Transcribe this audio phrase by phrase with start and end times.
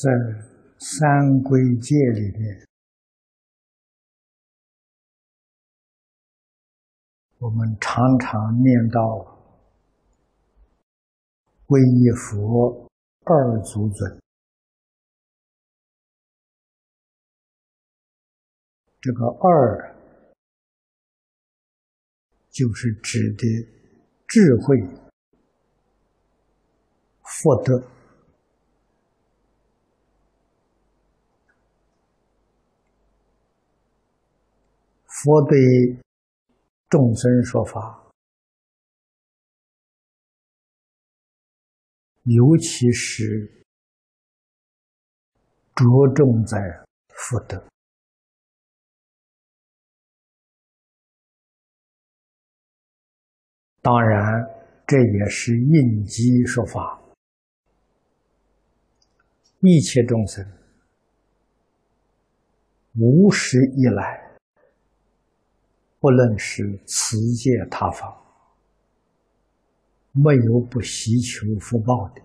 [0.00, 0.12] 在
[0.78, 2.68] 三归戒里面，
[7.38, 9.00] 我们常常念到
[11.66, 12.88] 皈依佛
[13.24, 14.20] 二祖尊，
[19.00, 19.96] 这个二
[22.50, 23.44] 就是指的
[24.28, 24.78] 智慧、
[27.24, 27.97] 福德。
[35.20, 35.58] 佛对
[36.88, 38.08] 众生说法，
[42.22, 43.64] 尤其是
[45.74, 46.56] 着重在
[47.08, 47.66] 福德。
[53.82, 54.22] 当然，
[54.86, 57.02] 这也是应机说法，
[59.62, 60.46] 一切众生
[62.94, 64.27] 无始以来。
[66.08, 68.10] 不论是持戒他方，
[70.12, 72.22] 没有不希求福报的。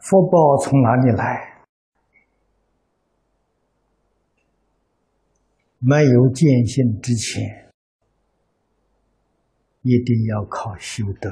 [0.00, 1.64] 福报从哪里来？
[5.80, 7.68] 没有见性之前，
[9.82, 11.28] 一定要靠修德。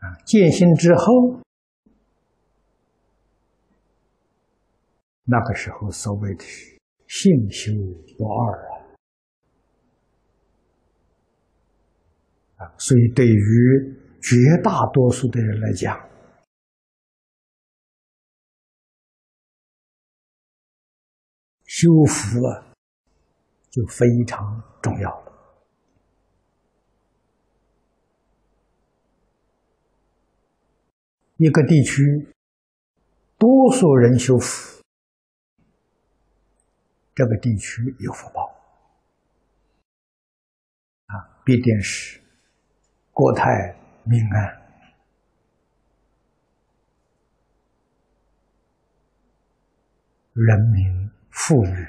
[0.00, 1.40] 啊，见性之后。
[5.30, 6.44] 那个时候，所谓的
[7.06, 7.72] “性修
[8.18, 8.66] 不二”
[12.58, 15.96] 啊，啊，所以对于绝大多数的人来讲，
[21.64, 22.74] 修福啊，
[23.70, 25.30] 就非常重要了。
[31.36, 32.02] 一个地区，
[33.38, 34.79] 多数人修福。
[37.20, 38.50] 这个地区有福报
[41.04, 42.18] 啊，必定是
[43.12, 44.62] 国泰民安，
[50.32, 51.86] 人民富裕，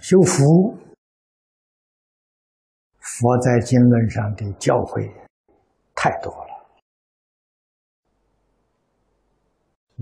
[0.00, 0.76] 修福。
[2.98, 5.08] 佛在经论上的教诲
[5.94, 6.49] 太多了。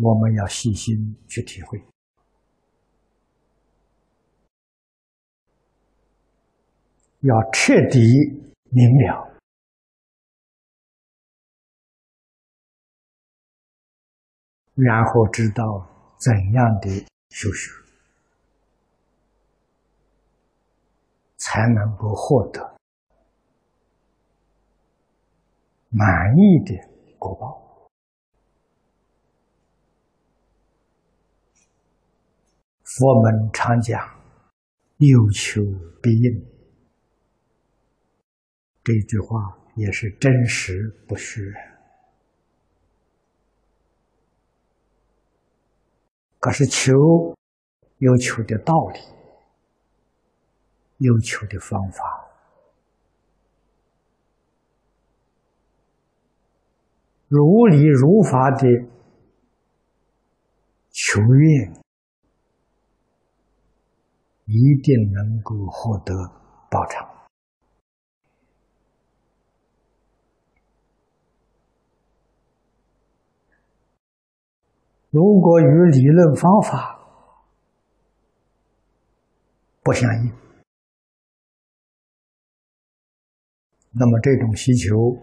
[0.01, 1.83] 我们要细心去体会，
[7.21, 7.99] 要彻底
[8.71, 9.41] 明了，
[14.75, 16.89] 然后知道怎样的
[17.31, 17.71] 修学，
[21.39, 22.77] 才能够获得
[25.91, 26.75] 满意的
[27.19, 27.68] 果报。
[33.01, 34.01] 我们常讲
[34.99, 35.63] “有求
[36.03, 36.47] 必应”，
[38.83, 41.53] 这句话也是真实不虚。
[46.41, 46.93] 可是求
[47.99, 49.01] 有求的道理，
[50.97, 52.29] 有求的方法，
[57.29, 58.67] 如理如法的
[60.91, 61.88] 求愿。
[64.51, 66.15] 一定能够获得
[66.71, 67.07] 报偿。
[75.11, 76.99] 如果与理论方法
[79.83, 80.33] 不相应，
[83.91, 85.15] 那么这种需求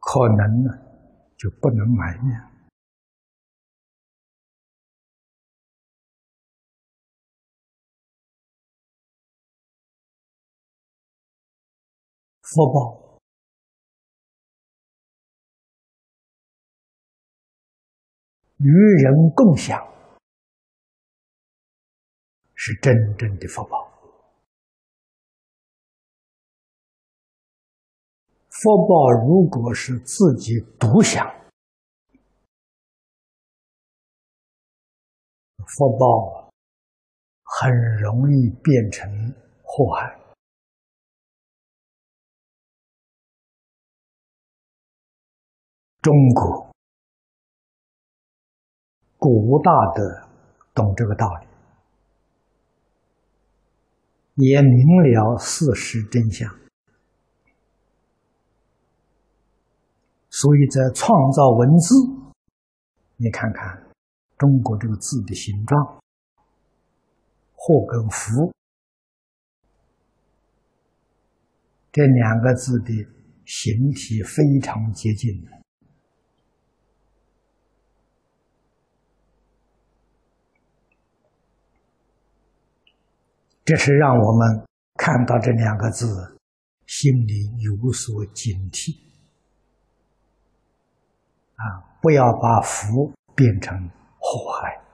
[0.00, 0.70] 可能呢
[1.36, 2.53] 就不能满意。
[12.54, 13.18] 福报
[18.58, 18.70] 与
[19.02, 19.76] 人共享，
[22.54, 23.90] 是真正的福报。
[28.50, 31.26] 福报如果是自己独享，
[35.58, 36.52] 福报
[37.42, 39.10] 很容易变成
[39.64, 40.23] 祸害。
[46.04, 46.70] 中国。
[49.16, 50.28] 古大德
[50.74, 51.46] 懂这个道理，
[54.34, 56.54] 也明了事实真相，
[60.28, 61.94] 所以在创造文字，
[63.16, 63.90] 你看看
[64.36, 66.02] 中国这个字的形状，
[67.54, 68.52] 祸跟福。
[71.90, 72.92] 这两个字的
[73.46, 75.50] 形体非常接近的。
[83.64, 84.66] 这是让我们
[84.96, 86.38] 看到这两个字，
[86.86, 88.94] 心里有所警惕
[91.56, 91.96] 啊！
[92.02, 94.84] 不要把福变成祸害。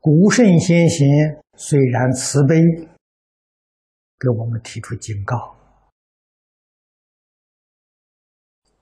[0.00, 1.06] 古圣先贤
[1.58, 2.56] 虽然慈悲，
[4.18, 5.54] 给我们提出警告，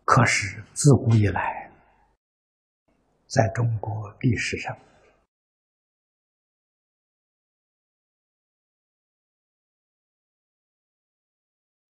[0.05, 1.66] 可是自古以来。
[3.37, 4.75] 在中国历史上，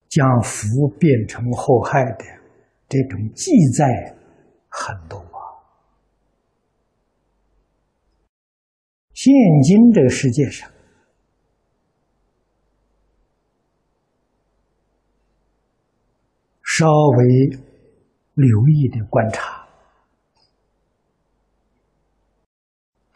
[0.08, 2.24] 将福变成祸害的
[2.88, 4.12] 这种记载
[4.68, 5.38] 很多啊。
[9.14, 9.32] 现
[9.62, 10.68] 今这个世界上，
[16.64, 17.24] 稍微
[18.34, 19.55] 留意的观察。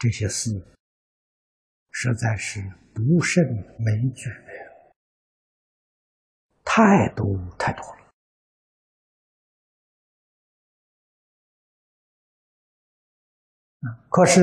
[0.01, 0.49] 这些事
[1.91, 2.59] 实在是
[2.91, 3.43] 不胜
[3.77, 4.31] 枚举，
[6.65, 7.23] 太多
[7.59, 8.09] 太多了。
[14.09, 14.41] 可是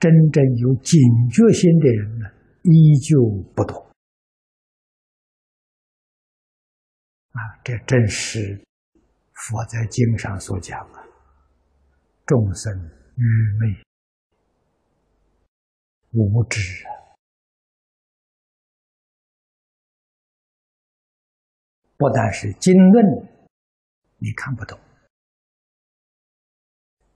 [0.00, 0.98] 真正有警
[1.30, 2.26] 觉心的人呢，
[2.64, 3.22] 依旧
[3.54, 3.78] 不多。
[7.30, 8.60] 啊，这正是
[9.32, 11.09] 佛在经上所讲的。
[12.30, 12.72] 众生
[13.16, 13.24] 愚
[13.58, 13.82] 昧
[16.12, 16.88] 无知啊！
[21.96, 23.04] 不但是经论
[24.18, 24.78] 你看不懂，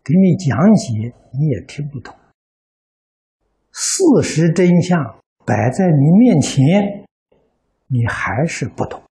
[0.03, 2.13] 给你讲解你也听不懂，
[3.71, 4.99] 事实真相
[5.47, 7.07] 摆在你面前，
[7.87, 9.04] 你还是不懂。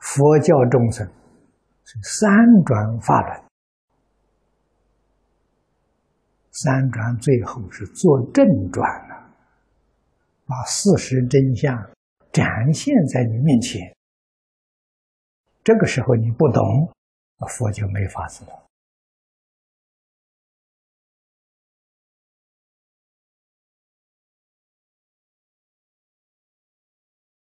[0.00, 1.06] 佛教众生
[1.84, 2.30] 是三
[2.64, 3.44] 转法轮，
[6.52, 9.34] 三转最后是做正转了，
[10.46, 11.76] 把事实真相
[12.32, 13.94] 展现在你面前。
[15.64, 16.92] 这个时候你不懂，
[17.48, 18.50] 佛就没法子了。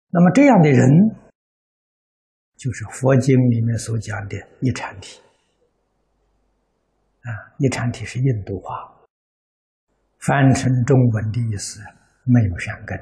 [0.09, 1.22] 那么这样的人。
[2.63, 5.19] 就是佛经里面所讲的一禅体，
[7.23, 7.27] 啊，
[7.57, 8.89] 一禅体是印度话，
[10.19, 11.81] 翻成中文的意思
[12.23, 12.97] 没有善根。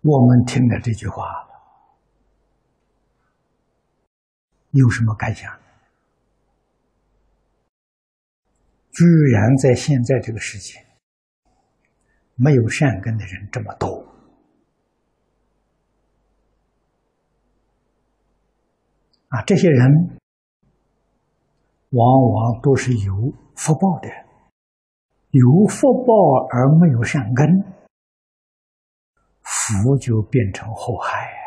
[0.00, 1.46] 我们听了这句话，
[4.70, 5.54] 有什么感想？
[9.00, 10.78] 居然在现在这个世界，
[12.34, 14.04] 没有善根的人这么多
[19.28, 19.40] 啊！
[19.46, 20.18] 这些人
[21.88, 24.08] 往往都是有福报的，
[25.30, 26.12] 有福报
[26.50, 27.48] 而没有善根，
[29.40, 31.38] 福就变成祸害呀！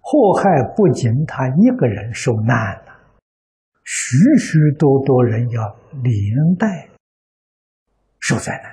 [0.00, 2.92] 祸害不仅他一个人受难了。
[3.84, 6.88] 许许多多人要连带
[8.20, 8.72] 受灾难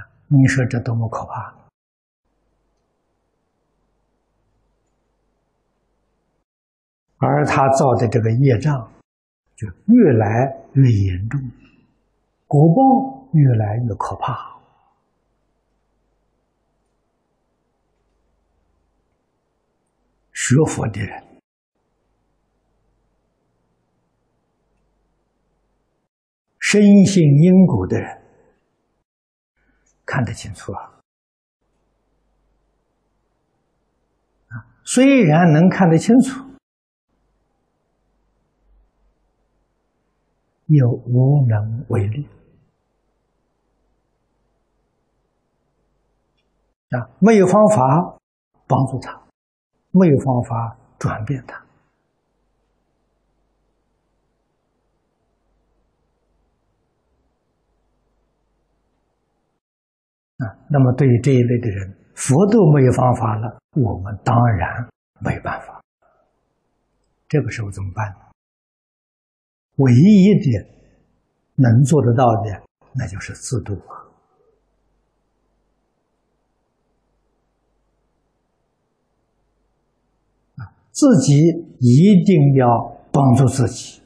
[0.00, 0.08] 啊！
[0.28, 1.56] 你说这多么可怕！
[7.18, 8.92] 而他造的这个业障
[9.56, 11.40] 就越来越严重，
[12.46, 14.54] 果报越来越可怕。
[20.32, 21.25] 学佛的人。
[26.68, 28.22] 深信因果的人
[30.04, 30.98] 看得清楚啊！
[34.48, 36.44] 啊，虽然能看得清楚，
[40.66, 42.28] 又无能为力
[46.90, 47.08] 啊！
[47.20, 48.18] 没有方法
[48.66, 49.22] 帮助他，
[49.92, 51.64] 没有方法转变他
[60.38, 60.44] 啊！
[60.68, 64.88] 那么，对于这一类的人，佛都没有方法了，我们当然
[65.20, 65.82] 没办法。
[67.28, 68.14] 这个时候怎么办？
[69.76, 70.68] 唯一的
[71.54, 72.62] 能做得到的，
[72.94, 73.74] 那就是自度
[80.56, 80.70] 啊！
[80.90, 81.34] 自己
[81.78, 82.66] 一定要
[83.12, 84.02] 帮助自己，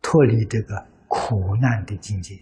[0.00, 2.34] 脱离这个苦难的境界，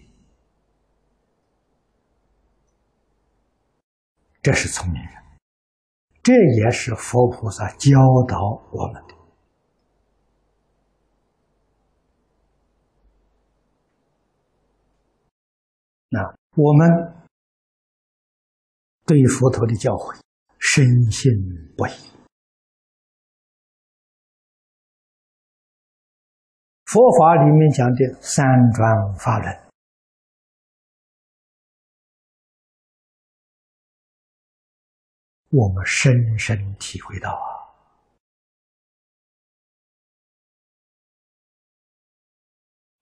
[4.41, 5.13] 这是聪明人，
[6.23, 8.39] 这也是佛菩萨教导
[8.71, 9.15] 我们的。
[16.09, 16.89] 那我们
[19.05, 20.17] 对佛陀的教诲
[20.57, 21.31] 深信
[21.77, 21.91] 不疑。
[26.85, 28.43] 佛法里面讲的三
[28.73, 29.68] 转法轮，
[35.51, 37.47] 我们深深体会到啊，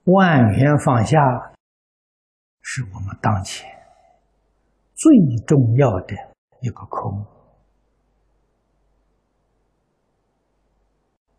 [0.06, 1.18] 万缘放下。
[2.70, 3.66] 是我们当前
[4.94, 5.10] 最
[5.48, 6.14] 重要的
[6.60, 7.26] 一个空，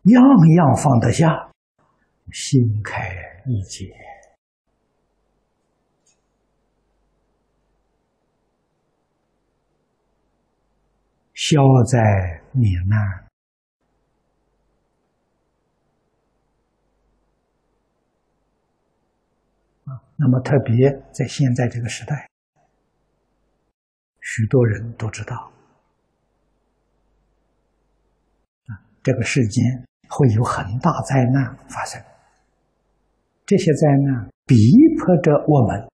[0.05, 0.23] 样
[0.55, 1.51] 样放得下，
[2.31, 3.13] 心开
[3.45, 3.95] 意解，
[11.39, 11.97] 消灾
[12.51, 12.99] 免难
[19.85, 19.95] 啊。
[20.17, 22.29] 那么，特别在现在这个时代，
[24.19, 25.49] 许多人都知道，
[28.67, 29.63] 啊，这个世间
[30.09, 32.03] 会有很大灾难发生。
[33.45, 34.57] 这些灾难逼
[34.97, 35.89] 迫着我们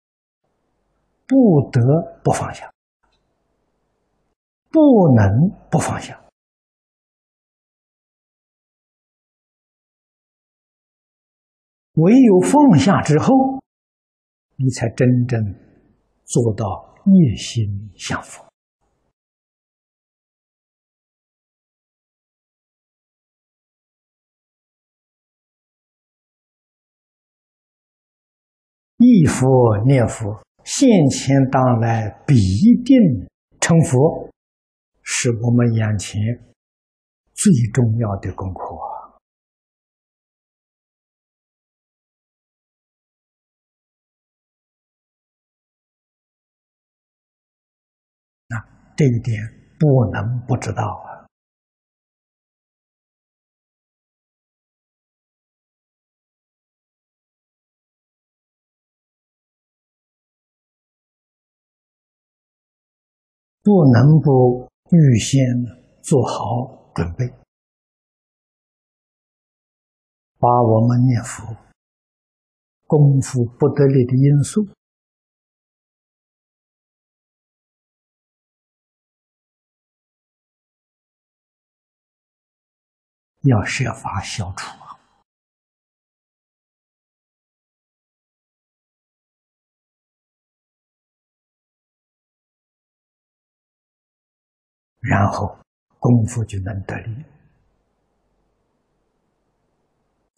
[1.28, 1.82] 不得
[2.24, 2.73] 不放下，
[4.74, 5.30] 不能
[5.72, 6.20] 不放下。
[11.94, 13.54] 唯有放下之后。
[14.56, 15.44] 你才真正
[16.26, 18.46] 做到一心向佛，
[28.98, 32.36] 一佛念佛，现前当来必
[32.86, 32.96] 定
[33.60, 34.30] 成佛，
[35.24, 36.20] 是我们眼前
[37.34, 38.62] 最重要的功课。
[48.98, 49.42] 这一点
[49.80, 51.26] 不能不知道啊！
[63.64, 65.44] 不能不预先
[66.04, 67.28] 做好准备，
[70.38, 71.44] 把我们念佛
[72.86, 74.70] 功夫不得力的因素。
[83.42, 84.83] 要设法消除
[95.04, 95.58] 然后
[96.00, 97.24] 功夫就能得力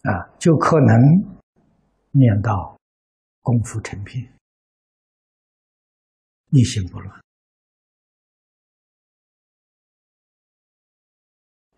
[0.02, 0.98] 啊，就可能
[2.10, 2.78] 念到
[3.42, 4.30] 功夫成片，
[6.50, 7.24] 一心不乱，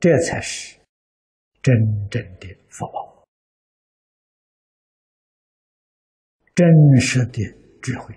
[0.00, 0.76] 这才是。
[1.61, 1.75] 真
[2.09, 3.26] 正的福报，
[6.54, 7.42] 真实的
[7.83, 8.16] 智慧。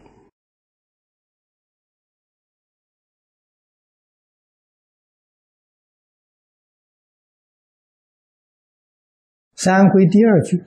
[9.63, 10.57] 三归第二句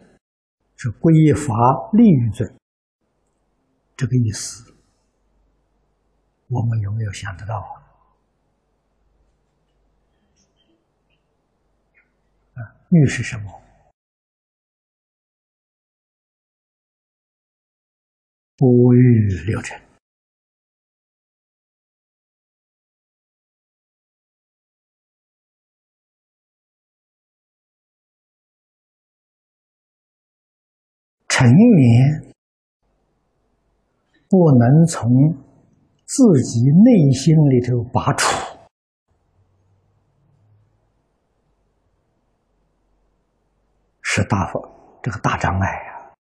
[0.77, 1.53] 是“归法
[1.95, 2.47] 利于罪”，
[3.99, 4.73] 这个意思，
[6.47, 7.59] 我们有没有想得到
[12.55, 12.63] 啊？
[12.91, 13.61] 欲是什么？
[18.57, 19.84] 不欲六尘。
[31.37, 32.33] 成缘
[34.29, 35.11] 不能从
[36.07, 38.57] 自己内心里头拔除，
[44.01, 46.15] 是大佛这个大障碍呀。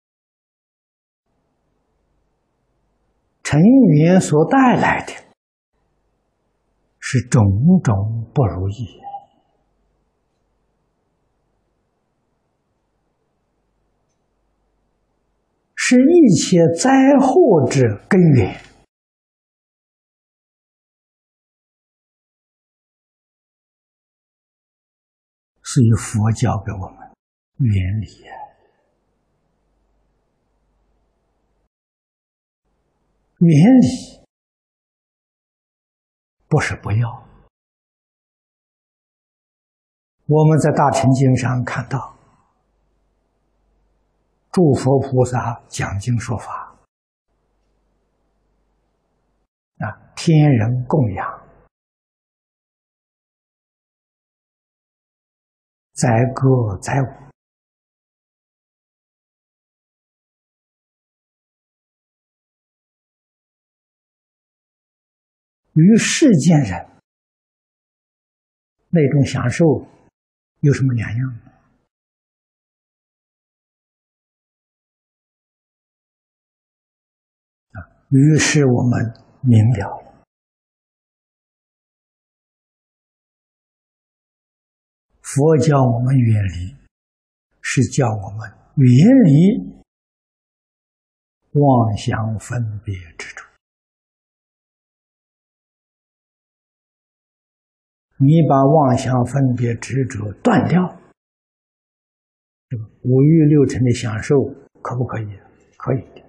[3.44, 5.12] 成缘所带来的
[6.98, 7.40] 是种
[7.84, 9.00] 种不如意。
[15.86, 18.58] 是一切灾祸之根源，
[25.62, 27.10] 所以佛教给我们
[27.58, 28.32] 原理呀，
[33.40, 34.24] 原理
[36.48, 37.28] 不是不要。
[40.24, 42.13] 我们在《大乘经》上看到。
[44.54, 46.78] 诸佛菩萨讲经说法，
[49.78, 51.48] 啊，天人供养，
[55.94, 57.06] 载歌载舞，
[65.72, 66.88] 与世间人
[68.88, 69.66] 那种享受
[70.60, 71.53] 有什么两样呢？
[78.10, 80.24] 于是我们明了，
[85.20, 86.76] 佛教我们远离，
[87.60, 89.82] 是叫我们远离
[91.52, 93.42] 妄想分别执着。
[98.18, 101.00] 你把妄想分别执着断掉，
[103.02, 104.36] 五欲六尘的享受
[104.80, 105.28] 可不可以？
[105.76, 106.23] 可以。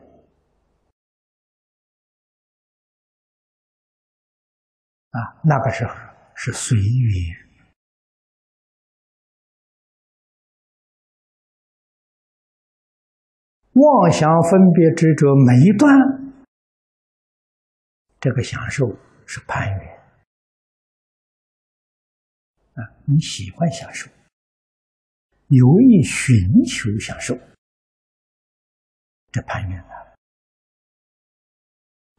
[5.16, 5.94] 啊，那个时候
[6.36, 7.48] 是随缘，
[13.72, 15.90] 妄想分别执着没断，
[18.20, 18.86] 这个享受
[19.26, 19.96] 是攀缘。
[22.74, 24.12] 啊，你喜欢享受，
[25.48, 27.34] 有意寻求享受，
[29.32, 30.16] 这攀缘了。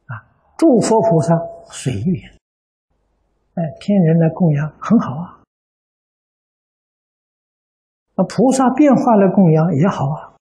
[0.07, 0.17] 啊，
[0.57, 1.35] 诸佛菩萨
[1.71, 2.36] 随缘。
[3.57, 5.41] 哎，天人来供养很好啊，
[8.13, 10.37] 那菩萨变化来供养也好啊，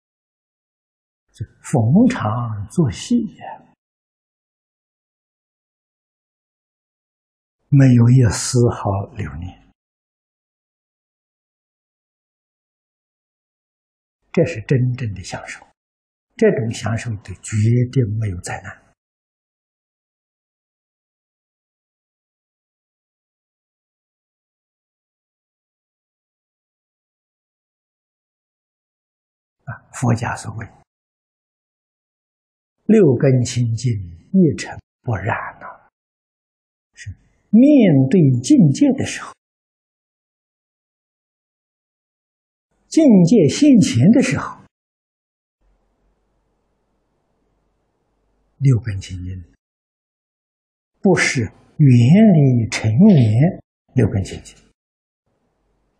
[1.32, 3.72] 这逢场作戏呀，
[7.68, 9.72] 没有一丝毫留念，
[14.30, 15.66] 这是真正的享受，
[16.36, 17.56] 这种享受的绝
[17.90, 18.85] 对没有灾难。
[29.66, 30.66] 啊，佛家所谓
[32.86, 33.92] 六根清净，
[34.32, 35.66] 一尘不染呐，
[36.94, 37.10] 是
[37.50, 39.32] 面对境界的时候，
[42.86, 44.56] 境界现前的时候，
[48.58, 49.44] 六根清净，
[51.00, 51.40] 不是
[51.78, 51.88] 原
[52.34, 53.60] 理成缘
[53.94, 54.56] 六根清净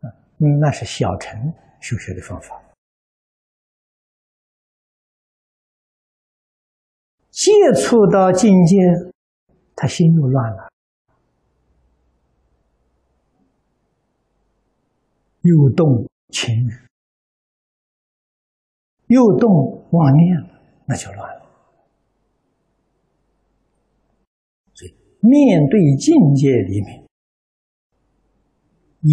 [0.03, 0.07] 啊，
[0.61, 2.63] 那是小乘修学的方法。
[7.37, 8.77] 接触到境界，
[9.75, 10.73] 他心又乱了，
[15.43, 16.73] 又动情欲，
[19.09, 21.47] 又动妄念了，那就乱了。
[24.73, 27.07] 所以，面对境界里面，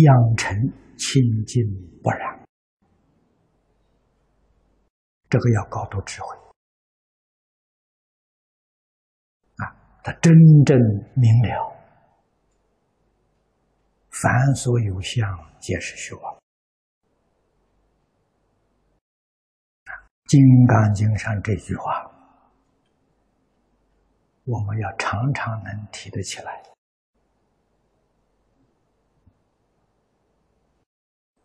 [0.05, 0.57] 养成
[0.95, 1.61] 清净
[2.01, 2.45] 不染，
[5.29, 6.42] 这个要高度智慧。
[10.03, 10.33] 他真
[10.65, 10.77] 正
[11.15, 11.73] 明了，
[14.09, 15.25] 凡所有相，
[15.61, 16.33] 皆是虚妄。
[20.27, 22.11] 《金刚经》上这句话，
[24.43, 26.63] 我们要常常能提得起来，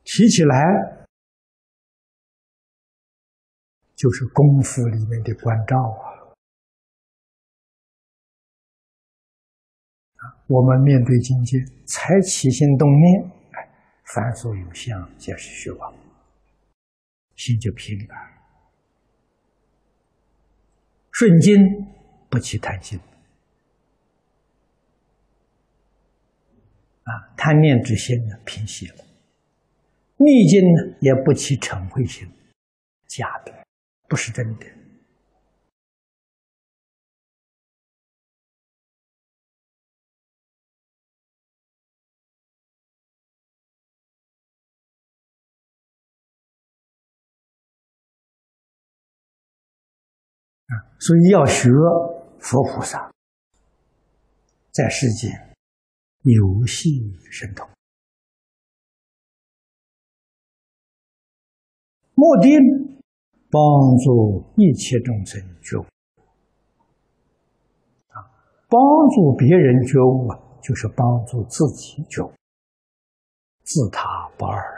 [0.03, 0.57] 提起来
[3.95, 6.08] 就是功夫里面的关照啊。
[10.49, 13.69] 我们面对境界，才起心动念，哎，
[14.15, 15.95] 凡所有相，皆是虚妄，
[17.37, 18.15] 心就平了。
[21.13, 21.55] 顺境
[22.31, 22.99] 不起贪心，
[27.03, 29.05] 啊，贪念之心呢平息了；
[30.17, 32.27] 逆境呢也不起嗔恚心，
[33.07, 33.53] 假的，
[34.09, 34.78] 不是真的。
[50.69, 51.71] 啊所以要学
[52.39, 53.11] 佛菩萨，
[54.71, 55.31] 在世间
[56.23, 57.69] 游戏神通，
[62.15, 62.49] 目的
[63.51, 63.61] 帮
[64.05, 65.87] 助一切众生觉悟
[68.09, 68.21] 啊，
[68.69, 68.81] 帮
[69.15, 72.33] 助别人觉悟啊，就是帮助自己觉悟，
[73.65, 74.78] 自他不二。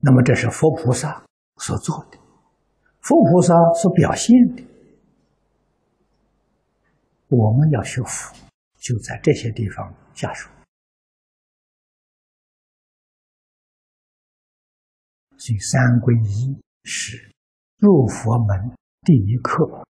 [0.00, 1.24] 那么，这是佛菩萨
[1.56, 2.18] 所做的，
[3.00, 4.64] 佛菩萨所表现的。
[7.28, 8.34] 我们要学佛，
[8.76, 10.48] 就在这些地方下手。
[15.36, 17.30] 所以，三皈依是
[17.78, 18.70] 入佛门
[19.02, 19.84] 第一课。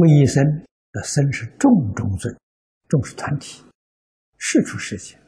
[0.00, 0.42] 为一生
[0.92, 2.34] 的生是重中尊，
[2.88, 3.62] 众是团体，
[4.38, 5.20] 世出世间，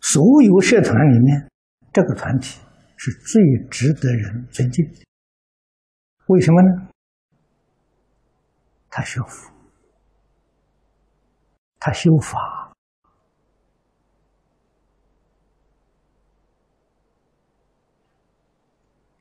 [0.00, 1.50] 所有社团里面，
[1.92, 2.60] 这个团体
[2.96, 5.04] 是最值得人尊敬的。
[6.28, 6.88] 为什么呢？
[8.88, 9.52] 他学佛，
[11.80, 12.65] 他修法。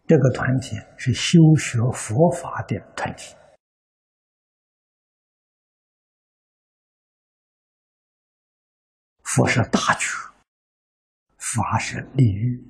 [0.07, 3.35] 这个团体是修学佛法的团体，
[9.23, 10.31] 佛是大觉，
[11.37, 12.63] 法是利欲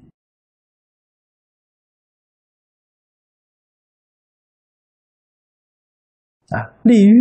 [6.51, 7.13] 啊，利欲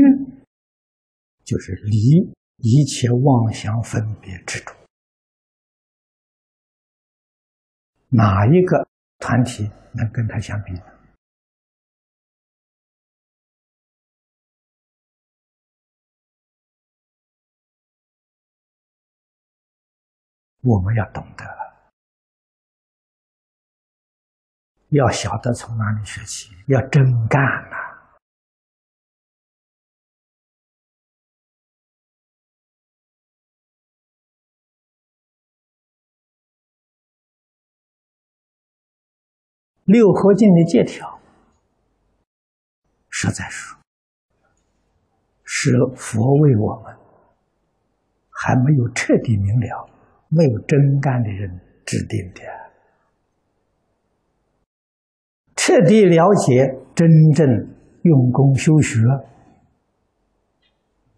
[1.44, 4.72] 就是离一切妄想分别执着，
[8.11, 8.87] 哪一个
[9.18, 9.68] 团体？
[9.94, 10.74] 能跟他相比。
[10.74, 10.83] 的，
[20.61, 21.44] 我们要懂得，
[24.88, 27.73] 要晓得从哪里学习，要真干。
[39.84, 41.20] 六合敬的借条，
[43.10, 43.74] 实在是
[45.44, 46.96] 是佛为我们
[48.30, 49.88] 还没有彻底明了、
[50.28, 52.40] 没有真干的人制定的。
[55.54, 57.46] 彻底了解、真正
[58.02, 59.00] 用功修学，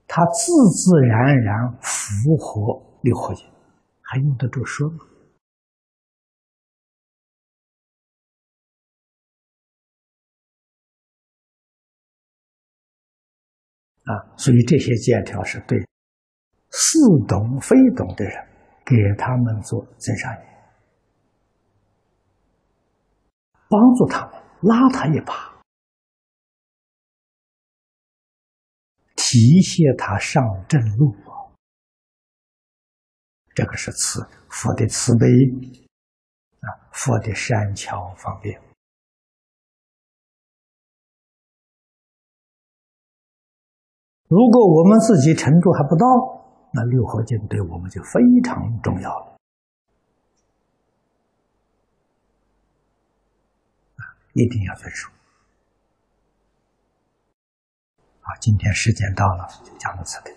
[0.08, 3.46] 他自自然然符合六合敬，
[4.02, 4.98] 还用得着说吗？
[14.06, 15.78] 啊，所以这些借条是对
[16.70, 18.48] 似懂非懂的人，
[18.84, 20.42] 给他们做增上缘，
[23.68, 25.60] 帮助他们，拉他一把，
[29.16, 31.12] 提携他上正路
[33.54, 35.26] 这个是慈佛的慈悲
[36.60, 38.65] 啊，佛的善巧方便。
[44.28, 46.06] 如果我们自己程度还不到，
[46.72, 49.36] 那六合敬对我们就非常重要了。
[54.32, 55.08] 一定要遵守。
[58.20, 60.30] 好，今天时间到了，就讲到此地。